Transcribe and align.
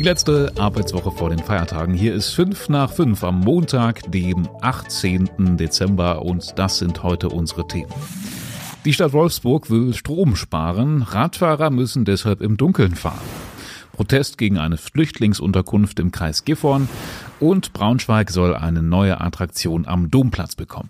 Die 0.00 0.06
letzte 0.06 0.50
Arbeitswoche 0.56 1.10
vor 1.10 1.28
den 1.28 1.40
Feiertagen. 1.40 1.92
Hier 1.92 2.14
ist 2.14 2.30
5 2.30 2.70
nach 2.70 2.90
5 2.90 3.22
am 3.22 3.40
Montag, 3.40 4.10
dem 4.10 4.48
18. 4.62 5.58
Dezember 5.58 6.22
und 6.22 6.58
das 6.58 6.78
sind 6.78 7.02
heute 7.02 7.28
unsere 7.28 7.68
Themen. 7.68 7.92
Die 8.86 8.94
Stadt 8.94 9.12
Wolfsburg 9.12 9.68
will 9.68 9.92
Strom 9.92 10.36
sparen, 10.36 11.02
Radfahrer 11.02 11.68
müssen 11.68 12.06
deshalb 12.06 12.40
im 12.40 12.56
Dunkeln 12.56 12.94
fahren. 12.94 13.20
Protest 13.92 14.38
gegen 14.38 14.56
eine 14.56 14.78
Flüchtlingsunterkunft 14.78 16.00
im 16.00 16.12
Kreis 16.12 16.46
Gifhorn 16.46 16.88
und 17.38 17.74
Braunschweig 17.74 18.30
soll 18.30 18.56
eine 18.56 18.82
neue 18.82 19.20
Attraktion 19.20 19.86
am 19.86 20.10
Domplatz 20.10 20.56
bekommen. 20.56 20.88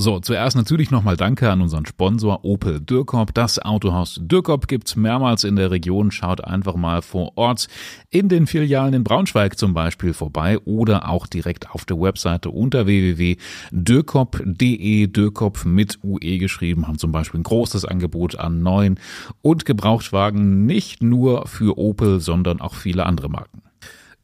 So, 0.00 0.20
zuerst 0.20 0.56
natürlich 0.56 0.92
nochmal 0.92 1.16
Danke 1.16 1.50
an 1.50 1.60
unseren 1.60 1.84
Sponsor 1.84 2.44
Opel 2.44 2.78
Dürkop. 2.78 3.34
Das 3.34 3.58
Autohaus 3.58 4.20
Dürkop 4.22 4.68
gibt's 4.68 4.94
mehrmals 4.94 5.42
in 5.42 5.56
der 5.56 5.72
Region. 5.72 6.12
Schaut 6.12 6.44
einfach 6.44 6.76
mal 6.76 7.02
vor 7.02 7.32
Ort 7.34 7.66
in 8.08 8.28
den 8.28 8.46
Filialen 8.46 8.94
in 8.94 9.02
Braunschweig 9.02 9.58
zum 9.58 9.74
Beispiel 9.74 10.14
vorbei 10.14 10.60
oder 10.60 11.08
auch 11.08 11.26
direkt 11.26 11.72
auf 11.72 11.84
der 11.84 12.00
Webseite 12.00 12.50
unter 12.50 12.86
www.dürkop.de. 12.86 15.08
Dürkop 15.08 15.64
mit 15.64 15.98
UE 16.04 16.38
geschrieben, 16.38 16.86
haben 16.86 16.98
zum 16.98 17.10
Beispiel 17.10 17.40
ein 17.40 17.42
großes 17.42 17.84
Angebot 17.84 18.38
an 18.38 18.62
neuen 18.62 19.00
und 19.42 19.64
Gebrauchtwagen, 19.64 20.64
nicht 20.64 21.02
nur 21.02 21.48
für 21.48 21.76
Opel, 21.76 22.20
sondern 22.20 22.60
auch 22.60 22.74
viele 22.74 23.04
andere 23.04 23.28
Marken. 23.28 23.67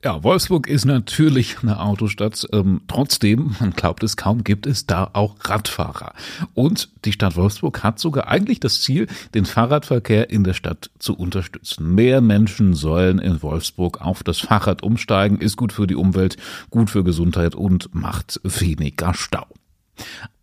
Ja, 0.04 0.22
Wolfsburg 0.22 0.66
ist 0.66 0.84
natürlich 0.84 1.62
eine 1.62 1.80
Autostadt. 1.80 2.46
Ähm, 2.52 2.82
trotzdem, 2.88 3.56
man 3.58 3.70
glaubt 3.70 4.02
es 4.02 4.18
kaum, 4.18 4.44
gibt 4.44 4.66
es 4.66 4.84
da 4.84 5.08
auch 5.14 5.36
Radfahrer. 5.40 6.12
Und 6.52 6.90
die 7.06 7.12
Stadt 7.12 7.36
Wolfsburg 7.36 7.82
hat 7.82 7.98
sogar 7.98 8.28
eigentlich 8.28 8.60
das 8.60 8.82
Ziel, 8.82 9.06
den 9.32 9.46
Fahrradverkehr 9.46 10.28
in 10.28 10.44
der 10.44 10.52
Stadt 10.52 10.90
zu 10.98 11.16
unterstützen. 11.16 11.94
Mehr 11.94 12.20
Menschen 12.20 12.74
sollen 12.74 13.18
in 13.18 13.42
Wolfsburg 13.42 14.02
auf 14.02 14.22
das 14.22 14.40
Fahrrad 14.40 14.82
umsteigen, 14.82 15.38
ist 15.38 15.56
gut 15.56 15.72
für 15.72 15.86
die 15.86 15.96
Umwelt, 15.96 16.36
gut 16.68 16.90
für 16.90 17.02
Gesundheit 17.02 17.54
und 17.54 17.94
macht 17.94 18.42
weniger 18.44 19.14
Stau. 19.14 19.46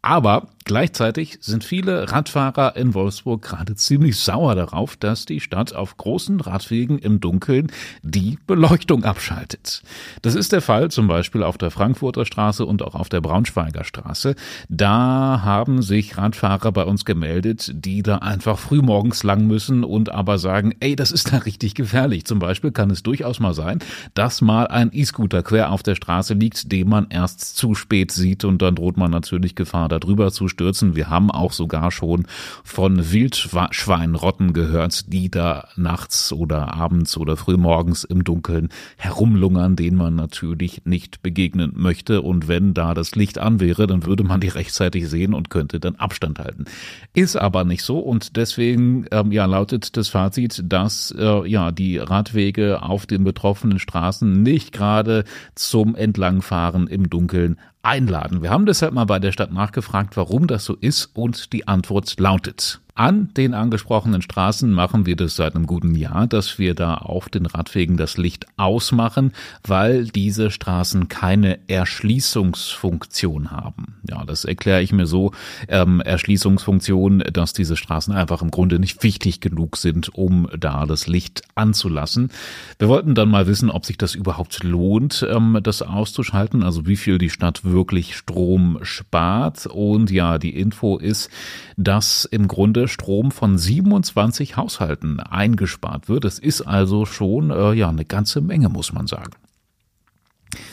Aber 0.03 0.47
gleichzeitig 0.65 1.37
sind 1.41 1.63
viele 1.63 2.11
Radfahrer 2.11 2.75
in 2.75 2.95
Wolfsburg 2.95 3.43
gerade 3.43 3.75
ziemlich 3.75 4.17
sauer 4.17 4.55
darauf, 4.55 4.95
dass 4.95 5.27
die 5.27 5.39
Stadt 5.39 5.75
auf 5.75 5.95
großen 5.97 6.39
Radwegen 6.39 6.97
im 6.97 7.19
Dunkeln 7.19 7.71
die 8.01 8.39
Beleuchtung 8.47 9.03
abschaltet. 9.03 9.83
Das 10.23 10.33
ist 10.33 10.53
der 10.53 10.61
Fall 10.61 10.89
zum 10.89 11.07
Beispiel 11.07 11.43
auf 11.43 11.59
der 11.59 11.69
Frankfurter 11.69 12.25
Straße 12.25 12.65
und 12.65 12.81
auch 12.81 12.95
auf 12.95 13.09
der 13.09 13.21
Braunschweiger 13.21 13.83
Straße. 13.83 14.35
Da 14.69 15.41
haben 15.43 15.83
sich 15.83 16.17
Radfahrer 16.17 16.71
bei 16.71 16.85
uns 16.85 17.05
gemeldet, 17.05 17.71
die 17.75 18.01
da 18.01 18.17
einfach 18.17 18.57
frühmorgens 18.57 19.21
lang 19.21 19.45
müssen 19.45 19.83
und 19.83 20.11
aber 20.11 20.39
sagen, 20.39 20.73
ey, 20.79 20.95
das 20.95 21.11
ist 21.11 21.31
da 21.31 21.37
richtig 21.37 21.75
gefährlich. 21.75 22.25
Zum 22.25 22.39
Beispiel 22.39 22.71
kann 22.71 22.89
es 22.89 23.03
durchaus 23.03 23.39
mal 23.39 23.53
sein, 23.53 23.79
dass 24.15 24.41
mal 24.41 24.65
ein 24.67 24.89
E-Scooter 24.91 25.43
quer 25.43 25.71
auf 25.71 25.83
der 25.83 25.95
Straße 25.95 26.33
liegt, 26.33 26.71
den 26.71 26.89
man 26.89 27.07
erst 27.11 27.55
zu 27.55 27.75
spät 27.75 28.11
sieht 28.11 28.45
und 28.45 28.63
dann 28.63 28.73
droht 28.73 28.97
man 28.97 29.11
natürlich 29.11 29.53
Gefahr 29.53 29.90
drüber 29.99 30.31
zu 30.31 30.47
stürzen. 30.47 30.95
Wir 30.95 31.09
haben 31.09 31.31
auch 31.31 31.53
sogar 31.53 31.91
schon 31.91 32.25
von 32.63 33.11
Wildschweinrotten 33.11 34.53
gehört, 34.53 35.11
die 35.11 35.29
da 35.29 35.67
nachts 35.75 36.31
oder 36.33 36.73
abends 36.73 37.17
oder 37.17 37.37
frühmorgens 37.37 38.03
im 38.03 38.23
Dunkeln 38.23 38.69
herumlungern, 38.97 39.75
denen 39.75 39.97
man 39.97 40.15
natürlich 40.15 40.81
nicht 40.85 41.21
begegnen 41.21 41.73
möchte. 41.75 42.21
Und 42.21 42.47
wenn 42.47 42.73
da 42.73 42.93
das 42.93 43.15
Licht 43.15 43.37
an 43.39 43.59
wäre, 43.59 43.87
dann 43.87 44.05
würde 44.05 44.23
man 44.23 44.41
die 44.41 44.47
rechtzeitig 44.47 45.09
sehen 45.09 45.33
und 45.33 45.49
könnte 45.49 45.79
dann 45.79 45.95
Abstand 45.95 46.39
halten. 46.39 46.65
Ist 47.13 47.35
aber 47.35 47.63
nicht 47.63 47.83
so 47.83 47.99
und 47.99 48.35
deswegen 48.37 49.05
ähm, 49.11 49.31
ja 49.31 49.45
lautet 49.45 49.97
das 49.97 50.09
Fazit, 50.09 50.63
dass 50.65 51.13
äh, 51.17 51.47
ja 51.47 51.71
die 51.71 51.97
Radwege 51.97 52.81
auf 52.83 53.05
den 53.05 53.23
betroffenen 53.23 53.79
Straßen 53.79 54.43
nicht 54.43 54.71
gerade 54.71 55.23
zum 55.55 55.95
Entlangfahren 55.95 56.87
im 56.87 57.09
Dunkeln 57.09 57.57
einladen. 57.83 58.41
Wir 58.41 58.49
haben 58.49 58.65
deshalb 58.65 58.93
mal 58.93 59.05
bei 59.05 59.19
der 59.19 59.31
Stadt 59.31 59.51
nachgefragt, 59.51 60.17
warum 60.17 60.47
das 60.47 60.65
so 60.65 60.75
ist 60.75 61.11
und 61.13 61.53
die 61.53 61.67
Antwort 61.67 62.19
lautet 62.19 62.81
an 62.93 63.29
den 63.35 63.53
angesprochenen 63.53 64.21
Straßen 64.21 64.71
machen 64.71 65.05
wir 65.05 65.15
das 65.15 65.37
seit 65.37 65.55
einem 65.55 65.65
guten 65.65 65.95
Jahr, 65.95 66.27
dass 66.27 66.59
wir 66.59 66.75
da 66.75 66.95
auf 66.95 67.29
den 67.29 67.45
Radwegen 67.45 67.95
das 67.95 68.17
Licht 68.17 68.47
ausmachen, 68.57 69.31
weil 69.65 70.05
diese 70.05 70.51
Straßen 70.51 71.07
keine 71.07 71.59
Erschließungsfunktion 71.69 73.51
haben. 73.51 73.95
Ja, 74.09 74.25
das 74.25 74.43
erkläre 74.43 74.81
ich 74.81 74.91
mir 74.91 75.05
so. 75.05 75.31
Ähm, 75.69 76.01
Erschließungsfunktion, 76.01 77.23
dass 77.31 77.53
diese 77.53 77.77
Straßen 77.77 78.13
einfach 78.13 78.41
im 78.41 78.51
Grunde 78.51 78.77
nicht 78.77 79.03
wichtig 79.03 79.39
genug 79.39 79.77
sind, 79.77 80.13
um 80.13 80.49
da 80.57 80.85
das 80.85 81.07
Licht 81.07 81.43
anzulassen. 81.55 82.29
Wir 82.77 82.89
wollten 82.89 83.15
dann 83.15 83.29
mal 83.29 83.47
wissen, 83.47 83.69
ob 83.69 83.85
sich 83.85 83.97
das 83.97 84.15
überhaupt 84.15 84.63
lohnt, 84.63 85.25
ähm, 85.29 85.59
das 85.63 85.81
auszuschalten, 85.81 86.61
also 86.61 86.85
wie 86.87 86.97
viel 86.97 87.17
die 87.17 87.29
Stadt 87.29 87.63
wirklich 87.63 88.17
Strom 88.17 88.79
spart. 88.81 89.65
Und 89.65 90.11
ja, 90.11 90.37
die 90.37 90.59
Info 90.59 90.97
ist, 90.97 91.29
dass 91.77 92.25
im 92.25 92.49
Grunde 92.49 92.80
Stunde 92.81 93.01
Strom 93.01 93.31
von 93.31 93.57
27 93.57 94.57
Haushalten 94.57 95.19
eingespart 95.19 96.09
wird. 96.09 96.25
Es 96.25 96.39
ist 96.39 96.61
also 96.61 97.05
schon 97.05 97.51
äh, 97.51 97.73
ja 97.73 97.89
eine 97.89 98.05
ganze 98.05 98.41
Menge, 98.41 98.69
muss 98.69 98.93
man 98.93 99.07
sagen. 99.07 99.31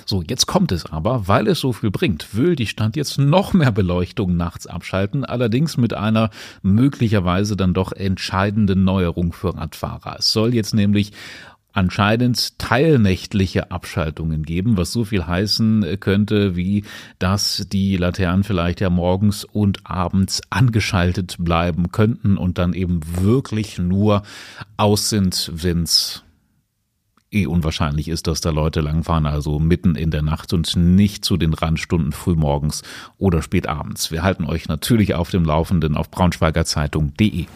So, 0.07 0.23
jetzt 0.23 0.47
kommt 0.47 0.73
es 0.73 0.87
aber, 0.87 1.29
weil 1.29 1.47
es 1.47 1.61
so 1.61 1.73
viel 1.73 1.91
bringt, 1.91 2.35
will 2.35 2.57
die 2.57 2.67
Stadt 2.67 2.97
jetzt 2.97 3.19
noch 3.19 3.53
mehr 3.53 3.71
Beleuchtung 3.71 4.37
nachts 4.37 4.67
abschalten, 4.67 5.25
allerdings 5.25 5.77
mit 5.77 5.95
einer 5.95 6.31
möglicherweise 6.63 7.57
dann 7.57 7.75
doch 7.75 7.93
entscheidenden 7.93 8.85
Neuerung 8.85 9.33
für 9.33 9.57
Radfahrer. 9.57 10.17
Es 10.19 10.33
soll 10.33 10.55
jetzt 10.55 10.75
nämlich 10.75 11.13
anscheinend 11.73 12.59
teilnächtliche 12.59 13.71
Abschaltungen 13.71 14.43
geben, 14.43 14.77
was 14.77 14.93
so 14.93 15.05
viel 15.05 15.27
heißen 15.27 15.99
könnte, 16.01 16.57
wie 16.57 16.85
dass 17.19 17.67
die 17.71 17.97
Laternen 17.97 18.45
vielleicht 18.45 18.81
ja 18.81 18.91
morgens 18.91 19.45
und 19.45 19.81
abends 19.85 20.41
angeschaltet 20.51 21.37
bleiben 21.39 21.93
könnten 21.93 22.37
und 22.37 22.59
dann 22.59 22.73
eben 22.73 23.01
wirklich 23.21 23.79
nur 23.79 24.23
aus 24.77 25.11
sind, 25.11 25.51
wenn's 25.55 26.25
eh 27.31 27.47
unwahrscheinlich 27.47 28.09
ist, 28.09 28.27
dass 28.27 28.41
da 28.41 28.51
Leute 28.51 28.81
langfahren, 28.81 29.27
also 29.27 29.59
mitten 29.59 29.95
in 29.95 30.11
der 30.11 30.23
Nacht 30.23 30.53
und 30.53 30.77
nicht 30.77 31.25
zu 31.25 31.37
den 31.37 31.55
Randstunden 31.55 32.13
frühmorgens 32.13 32.83
oder 33.19 33.43
spätabends. 33.43 34.11
Wir 34.11 34.23
halten 34.23 34.45
euch 34.45 34.69
natürlich 34.69 35.15
auf 35.15 35.31
dem 35.31 35.45
Laufenden 35.45 35.97
auf 35.97 36.11
braunschweigerzeitung.de. 36.11 37.47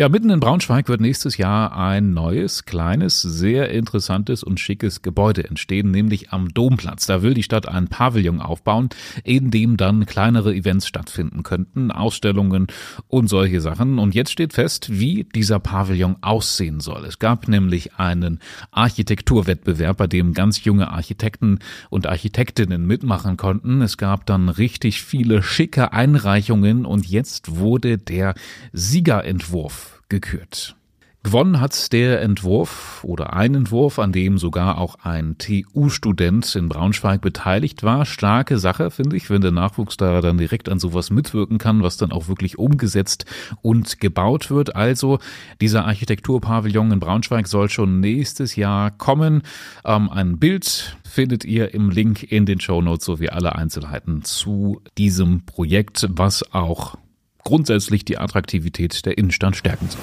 Ja, 0.00 0.08
mitten 0.08 0.30
in 0.30 0.40
Braunschweig 0.40 0.88
wird 0.88 1.02
nächstes 1.02 1.36
Jahr 1.36 1.76
ein 1.76 2.14
neues, 2.14 2.64
kleines, 2.64 3.20
sehr 3.20 3.68
interessantes 3.68 4.42
und 4.42 4.58
schickes 4.58 5.02
Gebäude 5.02 5.44
entstehen, 5.44 5.90
nämlich 5.90 6.32
am 6.32 6.54
Domplatz. 6.54 7.04
Da 7.04 7.20
will 7.20 7.34
die 7.34 7.42
Stadt 7.42 7.68
ein 7.68 7.88
Pavillon 7.88 8.40
aufbauen, 8.40 8.88
in 9.24 9.50
dem 9.50 9.76
dann 9.76 10.06
kleinere 10.06 10.54
Events 10.54 10.86
stattfinden 10.88 11.42
könnten, 11.42 11.90
Ausstellungen 11.90 12.68
und 13.08 13.28
solche 13.28 13.60
Sachen. 13.60 13.98
Und 13.98 14.14
jetzt 14.14 14.32
steht 14.32 14.54
fest, 14.54 14.88
wie 14.90 15.24
dieser 15.24 15.60
Pavillon 15.60 16.16
aussehen 16.22 16.80
soll. 16.80 17.04
Es 17.04 17.18
gab 17.18 17.46
nämlich 17.46 17.96
einen 17.96 18.38
Architekturwettbewerb, 18.70 19.98
bei 19.98 20.06
dem 20.06 20.32
ganz 20.32 20.64
junge 20.64 20.90
Architekten 20.90 21.58
und 21.90 22.06
Architektinnen 22.06 22.86
mitmachen 22.86 23.36
konnten. 23.36 23.82
Es 23.82 23.98
gab 23.98 24.24
dann 24.24 24.48
richtig 24.48 25.02
viele 25.02 25.42
schicke 25.42 25.92
Einreichungen 25.92 26.86
und 26.86 27.06
jetzt 27.06 27.58
wurde 27.58 27.98
der 27.98 28.32
Siegerentwurf 28.72 29.89
gekürt. 30.08 30.76
Gewonnen 31.22 31.60
hat 31.60 31.92
der 31.92 32.22
Entwurf 32.22 33.04
oder 33.04 33.34
ein 33.34 33.54
Entwurf, 33.54 33.98
an 33.98 34.10
dem 34.10 34.38
sogar 34.38 34.78
auch 34.78 34.94
ein 35.02 35.36
TU-Student 35.36 36.56
in 36.56 36.70
Braunschweig 36.70 37.20
beteiligt 37.20 37.82
war. 37.82 38.06
Starke 38.06 38.58
Sache, 38.58 38.90
finde 38.90 39.18
ich, 39.18 39.28
wenn 39.28 39.42
der 39.42 39.50
Nachwuchs 39.50 39.98
da 39.98 40.22
dann 40.22 40.38
direkt 40.38 40.70
an 40.70 40.78
sowas 40.78 41.10
mitwirken 41.10 41.58
kann, 41.58 41.82
was 41.82 41.98
dann 41.98 42.10
auch 42.10 42.28
wirklich 42.28 42.58
umgesetzt 42.58 43.26
und 43.60 44.00
gebaut 44.00 44.50
wird. 44.50 44.74
Also 44.76 45.18
dieser 45.60 45.84
Architekturpavillon 45.84 46.90
in 46.90 47.00
Braunschweig 47.00 47.48
soll 47.48 47.68
schon 47.68 48.00
nächstes 48.00 48.56
Jahr 48.56 48.90
kommen. 48.90 49.42
Ähm, 49.84 50.08
ein 50.08 50.38
Bild 50.38 50.96
findet 51.04 51.44
ihr 51.44 51.74
im 51.74 51.90
Link 51.90 52.22
in 52.22 52.46
den 52.46 52.60
Show 52.60 52.80
Notes 52.80 53.04
sowie 53.04 53.28
alle 53.28 53.56
Einzelheiten 53.56 54.22
zu 54.22 54.80
diesem 54.96 55.44
Projekt, 55.44 56.08
was 56.08 56.54
auch 56.54 56.96
grundsätzlich 57.44 58.04
die 58.04 58.18
Attraktivität 58.18 59.04
der 59.06 59.18
Innenstadt 59.18 59.56
stärken 59.56 59.88
soll. 59.88 60.00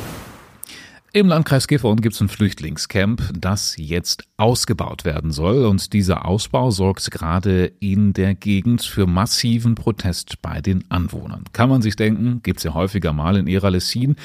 Im 1.13 1.29
Landkreis 1.29 1.69
Gifhorn 1.69 2.01
gibt 2.01 2.15
es 2.15 2.21
ein 2.21 2.27
Flüchtlingscamp, 2.27 3.31
das 3.39 3.75
jetzt 3.77 4.25
ausgebaut 4.35 5.05
werden 5.05 5.31
soll. 5.31 5.65
Und 5.65 5.93
dieser 5.93 6.25
Ausbau 6.25 6.69
sorgt 6.69 7.09
gerade 7.11 7.71
in 7.79 8.11
der 8.11 8.35
Gegend 8.35 8.83
für 8.83 9.07
massiven 9.07 9.73
Protest 9.73 10.41
bei 10.41 10.59
den 10.59 10.83
Anwohnern. 10.91 11.45
Kann 11.53 11.69
man 11.69 11.81
sich 11.81 11.95
denken, 11.95 12.41
gibt's 12.43 12.63
ja 12.63 12.73
häufiger 12.73 13.13
mal 13.13 13.37
in 13.37 13.47
Eralessin, 13.47 14.17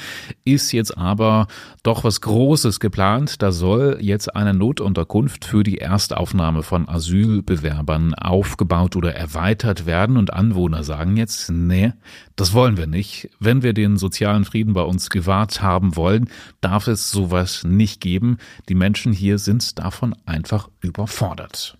ist 0.43 0.73
jetzt 0.73 0.97
aber 0.97 1.47
doch 1.83 2.03
was 2.03 2.19
Großes 2.19 2.81
geplant. 2.81 3.41
Da 3.41 3.53
soll 3.53 3.99
jetzt 4.01 4.35
eine 4.35 4.53
Notunterkunft 4.53 5.45
für 5.45 5.63
die 5.63 5.77
Erstaufnahme 5.77 6.63
von 6.63 6.89
Asylbewerbern 6.89 8.13
aufgebaut 8.13 8.97
oder 8.97 9.15
erweitert 9.15 9.85
werden. 9.85 10.17
Und 10.17 10.33
Anwohner 10.33 10.83
sagen 10.83 11.15
jetzt, 11.15 11.49
nee, 11.49 11.93
das 12.35 12.53
wollen 12.53 12.75
wir 12.75 12.87
nicht. 12.87 13.29
Wenn 13.39 13.63
wir 13.63 13.73
den 13.73 13.95
sozialen 13.95 14.43
Frieden 14.43 14.73
bei 14.73 14.81
uns 14.81 15.09
gewahrt 15.09 15.61
haben 15.61 15.95
wollen, 15.95 16.29
dann 16.59 16.72
darf 16.73 16.87
es 16.87 17.11
sowas 17.11 17.63
nicht 17.63 18.01
geben. 18.01 18.39
Die 18.67 18.73
Menschen 18.73 19.13
hier 19.13 19.37
sind 19.37 19.77
davon 19.77 20.15
einfach 20.25 20.69
überfordert. 20.81 21.77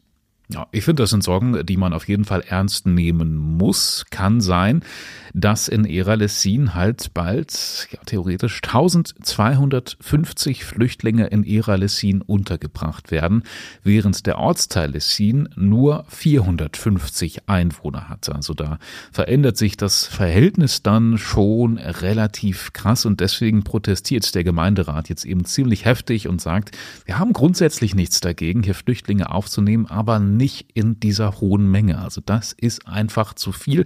Ja, 0.50 0.68
ich 0.72 0.84
finde, 0.84 1.01
das 1.01 1.10
sind 1.10 1.24
Sorgen, 1.24 1.66
die 1.66 1.78
man 1.78 1.94
auf 1.94 2.07
jeden 2.07 2.25
Fall 2.25 2.42
ernst 2.42 2.86
nehmen 2.86 3.36
muss. 3.36 4.06
Kann 4.12 4.40
sein, 4.40 4.84
dass 5.33 5.68
in 5.68 5.85
Era 5.85 6.13
Lessin 6.13 6.75
halt 6.75 7.13
bald 7.13 7.88
ja, 7.91 8.00
theoretisch 8.06 8.62
1250 8.63 10.63
Flüchtlinge 10.63 11.27
in 11.27 11.44
Era 11.44 11.75
Lessin 11.75 12.21
untergebracht 12.21 13.12
werden, 13.12 13.44
während 13.83 14.25
der 14.27 14.38
Ortsteil 14.38 14.91
Lessin 14.91 15.50
nur 15.56 16.06
450 16.09 17.50
Einwohner 17.50 18.09
hat. 18.09 18.30
Also 18.30 18.53
da 18.53 18.77
verändert 19.12 19.57
sich 19.57 19.75
das 19.75 20.06
Verhältnis 20.06 20.83
dann 20.83 21.18
schon 21.18 21.80
relativ 21.80 22.74
krass 22.74 23.06
und 23.06 23.19
deswegen 23.19 23.63
protestiert 23.63 24.35
der 24.35 24.44
Gemeinderat 24.44 25.09
jetzt 25.09 25.25
eben 25.25 25.45
ziemlich 25.45 25.85
heftig 25.85 26.27
und 26.27 26.41
sagt, 26.41 26.77
wir 27.06 27.18
haben 27.18 27.33
grundsätzlich 27.33 27.95
nichts 27.95 28.19
dagegen, 28.19 28.62
hier 28.62 28.75
Flüchtlinge 28.75 29.31
aufzunehmen, 29.31 29.88
aber 29.88 30.19
nicht 30.19 30.68
in 30.74 31.00
dieser 31.00 31.41
hohen 31.41 31.69
Menge. 31.69 32.00
Also 32.00 32.21
das 32.24 32.53
ist 32.53 32.88
einfach 32.88 33.33
zu 33.33 33.51
viel. 33.51 33.85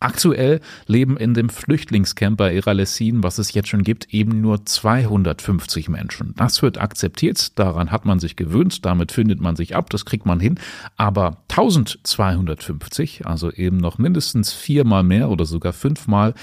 Aktuell 0.00 0.60
leben 0.88 1.16
in 1.16 1.34
dem 1.34 1.48
Flüchtlingscamp 1.48 2.36
bei 2.36 2.54
Eralessin, 2.54 3.22
was 3.22 3.38
es 3.38 3.52
jetzt 3.52 3.68
schon 3.68 3.84
gibt, 3.84 4.12
eben 4.12 4.40
nur 4.40 4.64
250 4.64 5.88
Menschen. 5.88 6.34
Das 6.36 6.62
wird 6.62 6.80
akzeptiert, 6.80 7.58
daran 7.58 7.90
hat 7.92 8.04
man 8.04 8.18
sich 8.18 8.34
gewöhnt, 8.36 8.84
damit 8.84 9.12
findet 9.12 9.40
man 9.40 9.54
sich 9.56 9.76
ab, 9.76 9.90
das 9.90 10.04
kriegt 10.04 10.26
man 10.26 10.40
hin. 10.40 10.58
Aber 10.96 11.36
1250, 11.50 13.26
also 13.26 13.52
eben 13.52 13.76
noch 13.76 13.98
mindestens 13.98 14.52
viermal 14.52 15.02
mehr 15.02 15.28
oder 15.30 15.44
sogar 15.44 15.72
fünfmal, 15.72 16.34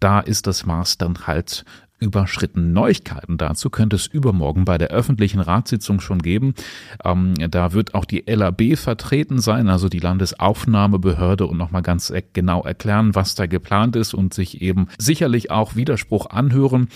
da 0.00 0.20
ist 0.20 0.46
das 0.46 0.66
Maß 0.66 0.98
dann 0.98 1.26
halt 1.26 1.64
überschritten. 1.98 2.72
Neuigkeiten 2.72 3.38
dazu 3.38 3.70
könnte 3.70 3.96
es 3.96 4.06
übermorgen 4.06 4.64
bei 4.64 4.78
der 4.78 4.88
öffentlichen 4.88 5.40
Ratssitzung 5.40 6.00
schon 6.00 6.20
geben. 6.20 6.54
Ähm, 7.04 7.34
da 7.50 7.72
wird 7.72 7.94
auch 7.94 8.04
die 8.04 8.24
LAB 8.26 8.76
vertreten 8.76 9.40
sein, 9.40 9.68
also 9.68 9.88
die 9.88 10.00
Landesaufnahmebehörde 10.00 11.46
und 11.46 11.56
nochmal 11.56 11.82
ganz 11.82 12.12
genau 12.32 12.62
erklären, 12.62 13.14
was 13.14 13.34
da 13.34 13.46
geplant 13.46 13.96
ist 13.96 14.14
und 14.14 14.34
sich 14.34 14.60
eben 14.60 14.88
sicherlich 14.98 15.50
auch 15.50 15.76
Widerspruch 15.76 16.26
anhören. 16.26 16.88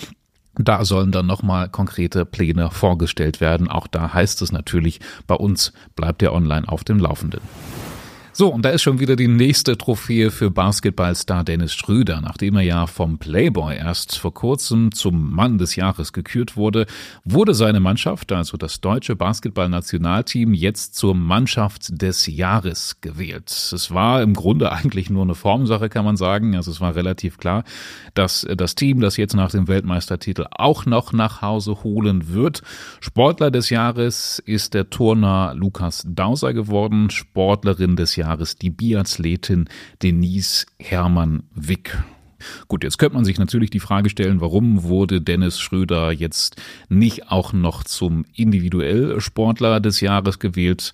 Da 0.55 0.85
sollen 0.85 1.13
dann 1.13 1.27
nochmal 1.27 1.69
konkrete 1.69 2.27
Pläne 2.27 2.71
vorgestellt 2.71 3.41
werden. 3.41 3.69
Auch 3.69 3.87
da 3.87 4.13
heißt 4.13 4.43
es 4.43 4.53
natürlich, 4.53 5.01
bei 5.27 5.37
uns 5.37 5.73
bleibt 5.95 6.23
der 6.23 6.35
online 6.35 6.69
auf 6.69 6.85
dem 6.85 6.99
Laufenden. 6.99 7.41
So, 8.41 8.49
und 8.49 8.65
da 8.65 8.71
ist 8.71 8.81
schon 8.81 9.01
wieder 9.01 9.17
die 9.17 9.29
nächste 9.29 9.77
Trophäe 9.77 10.31
für 10.31 10.51
Basketballstar 10.51 11.45
Dennis 11.45 11.75
Schröder. 11.75 12.23
Nachdem 12.23 12.57
er 12.57 12.63
ja 12.63 12.87
vom 12.87 13.19
Playboy 13.19 13.77
erst 13.77 14.17
vor 14.17 14.33
kurzem 14.33 14.93
zum 14.93 15.35
Mann 15.35 15.59
des 15.59 15.77
Jahres 15.77 16.15
gekürt 16.15 16.57
wurde, 16.57 16.87
wurde 17.23 17.53
seine 17.53 17.81
Mannschaft, 17.81 18.33
also 18.33 18.57
das 18.57 18.81
deutsche 18.81 19.15
Basketballnationalteam, 19.15 20.55
jetzt 20.55 20.95
zur 20.95 21.15
Mannschaft 21.15 22.01
des 22.01 22.29
Jahres 22.29 23.03
gewählt. 23.03 23.51
Es 23.51 23.93
war 23.93 24.23
im 24.23 24.33
Grunde 24.33 24.73
eigentlich 24.73 25.11
nur 25.11 25.25
eine 25.25 25.35
Formsache, 25.35 25.91
kann 25.91 26.07
man 26.07 26.17
sagen. 26.17 26.57
Also 26.57 26.71
es 26.71 26.81
war 26.81 26.95
relativ 26.95 27.37
klar, 27.37 27.65
dass 28.15 28.47
das 28.57 28.75
Team, 28.75 29.01
das 29.01 29.19
jetzt 29.19 29.37
nach 29.37 29.51
dem 29.51 29.69
Weltmeistertitel 29.69 30.47
auch 30.51 30.87
noch 30.87 31.13
nach 31.13 31.43
Hause 31.43 31.85
holen 31.85 32.33
wird. 32.33 32.63
Sportler 33.01 33.51
des 33.51 33.69
Jahres 33.69 34.43
ist 34.47 34.73
der 34.73 34.89
Turner 34.89 35.53
Lukas 35.55 36.07
Dauser 36.09 36.55
geworden, 36.55 37.11
Sportlerin 37.11 37.97
des 37.97 38.17
Jahres 38.17 38.30
Jahres 38.31 38.55
die 38.55 38.71
Biathletin 38.71 39.69
Denise 40.03 40.67
Hermann 40.79 41.43
Wick. 41.53 41.99
Gut, 42.69 42.85
jetzt 42.85 42.99
könnte 42.99 43.17
man 43.17 43.25
sich 43.25 43.39
natürlich 43.39 43.71
die 43.71 43.81
Frage 43.81 44.09
stellen, 44.09 44.41
warum 44.41 44.85
wurde 44.85 45.21
Dennis 45.21 45.59
Schröder 45.59 46.13
jetzt 46.13 46.57
nicht 46.89 47.31
auch 47.31 47.53
noch 47.53 47.83
zum 47.83 48.25
individuell 48.35 49.21
Sportler 49.21 49.81
des 49.81 50.01
Jahres 50.01 50.39
gewählt? 50.39 50.93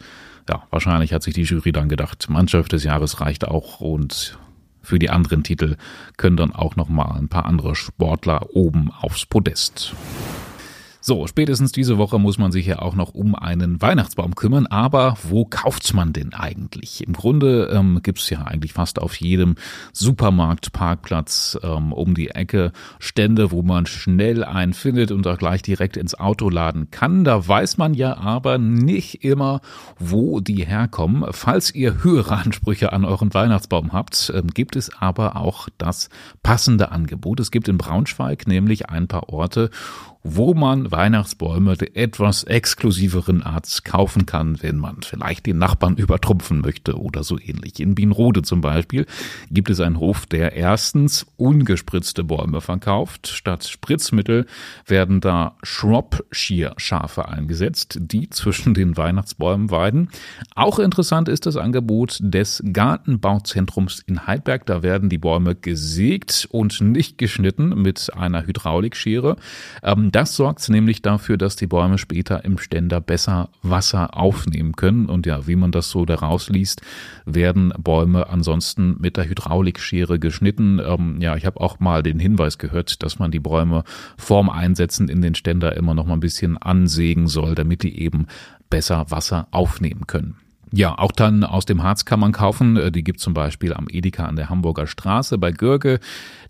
Ja, 0.49 0.63
wahrscheinlich 0.71 1.13
hat 1.13 1.23
sich 1.23 1.35
die 1.35 1.43
Jury 1.43 1.73
dann 1.73 1.91
gedacht, 1.91 2.27
Mannschaft 2.31 2.73
des 2.73 2.85
Jahres 2.85 3.21
reicht 3.21 3.47
auch 3.47 3.81
und 3.81 4.39
für 4.83 4.99
die 4.99 5.11
anderen 5.11 5.43
Titel 5.43 5.77
können 6.17 6.37
dann 6.37 6.55
auch 6.55 6.75
noch 6.75 6.89
mal 6.89 7.17
ein 7.19 7.29
paar 7.29 7.45
andere 7.45 7.75
Sportler 7.75 8.55
oben 8.55 8.91
aufs 8.91 9.27
Podest. 9.27 9.95
So, 11.09 11.29
spätestens 11.29 11.71
diese 11.71 11.99
Woche 11.99 12.19
muss 12.19 12.37
man 12.37 12.51
sich 12.51 12.67
ja 12.67 12.81
auch 12.81 12.97
noch 12.97 13.15
um 13.15 13.37
einen 13.37 13.81
Weihnachtsbaum 13.81 14.35
kümmern, 14.35 14.67
aber 14.67 15.17
wo 15.23 15.45
kauft 15.45 15.95
man 15.95 16.13
denn 16.13 16.35
eigentlich? 16.35 17.07
Im 17.07 17.13
Grunde 17.13 17.71
ähm, 17.73 18.01
gibt 18.03 18.29
ja 18.29 18.43
eigentlich 18.43 18.73
fast 18.73 19.01
auf 19.01 19.15
jedem 19.21 19.55
Supermarktparkplatz 19.93 21.61
ähm, 21.63 21.93
um 21.93 22.17
die 22.17 22.31
Ecke 22.31 22.73
Stände, 22.99 23.53
wo 23.53 23.63
man 23.63 23.87
schnell 23.87 24.43
einen 24.43 24.73
findet 24.73 25.13
und 25.13 25.25
auch 25.29 25.39
gleich 25.39 25.63
direkt 25.63 25.97
ins 25.97 26.19
Auto 26.19 26.51
laden 26.51 26.91
kann. 26.91 27.23
Da 27.23 27.47
weiß 27.47 27.79
man 27.79 27.95
ja 27.95 28.17
aber 28.17 28.59
nicht 28.59 29.23
immer, 29.23 29.61
wo 30.01 30.41
die 30.41 30.67
herkommen. 30.67 31.25
Falls 31.31 31.73
ihr 31.73 32.03
höhere 32.03 32.37
Ansprüche 32.39 32.93
an 32.93 33.05
euren 33.05 33.33
Weihnachtsbaum 33.33 33.93
habt, 33.93 34.33
ähm, 34.35 34.49
gibt 34.49 34.75
es 34.75 34.91
aber 35.01 35.37
auch 35.37 35.69
das 35.79 36.09
passende 36.43 36.91
Angebot. 36.91 37.39
Es 37.39 37.53
gibt 37.53 37.69
in 37.69 37.79
Braunschweig 37.79 38.49
nämlich 38.49 38.91
ein 38.91 39.07
paar 39.07 39.29
Orte, 39.29 39.71
wo 40.29 40.55
man 40.55 40.91
Weihnachtsbäume 40.91 41.77
der 41.77 41.97
etwas 41.97 42.43
exklusiveren 42.43 43.43
Art 43.43 43.85
kaufen 43.85 44.27
kann, 44.27 44.61
wenn 44.61 44.77
man 44.77 45.03
vielleicht 45.03 45.47
den 45.47 45.59
Nachbarn 45.59 45.97
übertrumpfen 45.97 46.61
möchte 46.61 46.99
oder 46.99 47.23
so 47.23 47.39
ähnlich. 47.39 47.79
In 47.79 47.95
Bienrode 47.95 48.43
zum 48.43 48.61
Beispiel 48.61 49.07
gibt 49.51 49.71
es 49.71 49.81
einen 49.81 50.01
Hof, 50.01 50.27
der 50.27 50.53
erstens 50.55 51.27
ungespritzte 51.37 52.25
Bäume 52.25 52.61
verkauft. 52.61 53.29
Statt 53.29 53.65
Spritzmittel 53.65 54.47
werden 54.87 55.21
da 55.21 55.57
Shropshire-Schafe 55.63 57.29
eingesetzt, 57.29 57.99
die 58.01 58.29
zwischen 58.31 58.75
den 58.75 58.97
Weihnachtsbäumen 58.97 59.71
weiden. 59.71 60.09
Auch 60.57 60.81
interessant 60.81 61.29
ist 61.29 61.47
das 61.47 61.57
Angebot 61.57 62.19
des 62.21 62.63
Gartenbauzentrums 62.73 64.01
in 64.07 64.27
Heidberg. 64.27 64.67
Da 64.67 64.83
werden 64.83 65.09
die 65.09 65.19
Bäume 65.19 65.55
gesägt 65.55 66.49
und 66.51 66.81
nicht 66.81 67.17
geschnitten 67.19 67.81
mit 67.81 68.11
einer 68.15 68.47
Hydraulikschere. 68.47 69.37
Ähm, 69.83 70.11
das 70.17 70.35
sorgt 70.35 70.67
nämlich 70.71 71.03
dafür, 71.03 71.37
dass 71.37 71.57
die 71.57 71.67
Bäume 71.67 71.99
später 71.99 72.43
im 72.43 72.57
Ständer 72.57 73.03
besser 73.03 73.51
Wasser 73.61 74.17
aufnehmen 74.17 74.75
können. 74.75 75.11
Und 75.11 75.27
ja, 75.27 75.47
wie 75.47 75.57
man 75.57 75.73
das 75.73 75.91
so 75.91 76.07
daraus 76.07 76.49
liest, 76.49 76.81
werden 77.27 77.71
Bäume 77.77 78.31
ansonsten 78.31 78.97
mit 78.99 79.19
der 79.19 79.29
Hydraulikschere 79.29 80.19
geschnitten. 80.19 80.81
Ähm, 80.83 81.21
ja, 81.21 81.37
ich 81.37 81.45
habe 81.45 81.61
auch 81.61 81.81
mal 81.81 82.03
den 82.03 82.19
Hinweis 82.19 82.57
gehört, 82.57 83.03
dass 83.03 83.19
man 83.19 83.31
die 83.31 83.41
Bäume 83.41 83.85
vorm 84.17 84.49
Einsetzen 84.49 85.11
in 85.11 85.21
den 85.21 85.35
Ständer 85.35 85.77
immer 85.77 85.93
noch 85.93 86.07
mal 86.07 86.15
ein 86.15 86.21
bisschen 86.21 86.57
ansägen 86.57 87.29
soll, 87.29 87.55
damit 87.55 87.83
die 87.83 88.01
eben 88.01 88.27
besser 88.71 89.11
Wasser 89.11 89.49
aufnehmen 89.51 90.07
können. 90.07 90.37
Ja, 90.73 90.99
auch 90.99 91.13
dann 91.13 91.45
aus 91.45 91.65
dem 91.65 91.83
Harz 91.83 92.05
kann 92.05 92.19
man 92.19 92.33
kaufen. 92.33 92.77
Äh, 92.77 92.91
die 92.91 93.05
gibt 93.05 93.21
zum 93.21 93.35
Beispiel 93.35 93.73
am 93.73 93.87
Edeka 93.89 94.27
an 94.27 94.37
der 94.37 94.51
Hamburger 94.51 94.87
Straße 94.87 95.39
bei 95.39 95.53
Görge. 95.53 96.01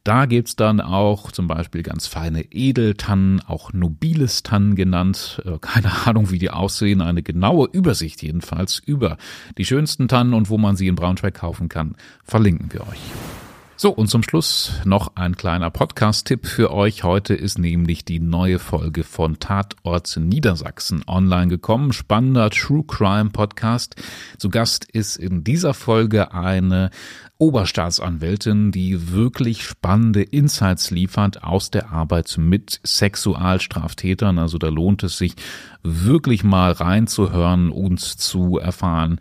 Da 0.04 0.26
gibt's 0.26 0.56
dann 0.56 0.80
auch 0.80 1.32
zum 1.32 1.48
Beispiel 1.48 1.82
ganz 1.82 2.06
feine 2.06 2.42
Edeltannen, 2.52 3.40
auch 3.40 3.72
nobiles 3.72 4.42
Tannen 4.42 4.74
genannt. 4.74 5.42
Äh, 5.44 5.58
keine 5.60 5.90
Ahnung, 6.06 6.30
wie 6.30 6.38
die 6.38 6.50
aussehen. 6.50 7.02
Eine 7.02 7.22
genaue 7.22 7.68
Übersicht 7.70 8.22
jedenfalls 8.22 8.78
über 8.78 9.18
die 9.58 9.64
schönsten 9.64 10.08
Tannen 10.08 10.32
und 10.32 10.48
wo 10.48 10.56
man 10.56 10.76
sie 10.76 10.88
in 10.88 10.94
Braunschweig 10.94 11.34
kaufen 11.34 11.68
kann, 11.68 11.94
verlinken 12.24 12.72
wir 12.72 12.82
euch. 12.82 13.00
So, 13.78 13.90
und 13.90 14.06
zum 14.06 14.22
Schluss 14.22 14.72
noch 14.86 15.16
ein 15.16 15.36
kleiner 15.36 15.70
Podcast-Tipp 15.70 16.46
für 16.46 16.72
euch. 16.72 17.04
Heute 17.04 17.34
ist 17.34 17.58
nämlich 17.58 18.06
die 18.06 18.20
neue 18.20 18.58
Folge 18.58 19.04
von 19.04 19.38
Tatort 19.38 20.16
Niedersachsen 20.16 21.04
online 21.06 21.48
gekommen. 21.48 21.92
Spannender 21.92 22.48
True 22.48 22.84
Crime 22.88 23.28
Podcast. 23.28 23.96
Zu 24.38 24.48
Gast 24.48 24.86
ist 24.86 25.18
in 25.18 25.44
dieser 25.44 25.74
Folge 25.74 26.32
eine 26.32 26.88
Oberstaatsanwältin, 27.36 28.72
die 28.72 29.12
wirklich 29.12 29.62
spannende 29.62 30.22
Insights 30.22 30.90
liefert 30.90 31.44
aus 31.44 31.70
der 31.70 31.90
Arbeit 31.90 32.34
mit 32.38 32.80
Sexualstraftätern. 32.82 34.38
Also 34.38 34.56
da 34.56 34.68
lohnt 34.68 35.02
es 35.02 35.18
sich 35.18 35.34
wirklich 35.82 36.44
mal 36.44 36.72
reinzuhören 36.72 37.70
und 37.70 38.00
zu 38.00 38.56
erfahren, 38.56 39.20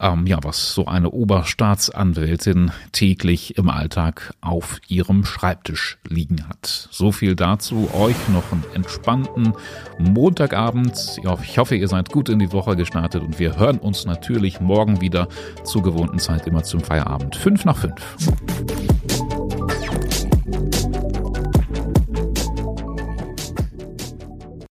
ähm, 0.00 0.26
ja, 0.26 0.38
was 0.42 0.74
so 0.74 0.86
eine 0.86 1.10
Oberstaatsanwältin 1.10 2.72
täglich 2.92 3.56
im 3.58 3.68
Alltag 3.68 4.34
auf 4.40 4.80
ihrem 4.88 5.24
Schreibtisch 5.24 5.98
liegen 6.08 6.48
hat. 6.48 6.88
So 6.90 7.12
viel 7.12 7.36
dazu. 7.36 7.88
Euch 7.94 8.16
noch 8.28 8.50
einen 8.52 8.64
entspannten 8.74 9.52
Montagabend. 9.98 11.18
Ich 11.42 11.58
hoffe, 11.58 11.76
ihr 11.76 11.88
seid 11.88 12.10
gut 12.10 12.28
in 12.28 12.38
die 12.38 12.52
Woche 12.52 12.76
gestartet 12.76 13.22
und 13.22 13.38
wir 13.38 13.58
hören 13.58 13.78
uns 13.78 14.06
natürlich 14.06 14.60
morgen 14.60 15.00
wieder 15.00 15.28
zur 15.64 15.82
gewohnten 15.82 16.18
Zeit 16.18 16.46
immer 16.46 16.62
zum 16.62 16.80
Feierabend. 16.80 17.36
Fünf 17.36 17.64
nach 17.64 17.76
fünf. 17.76 18.16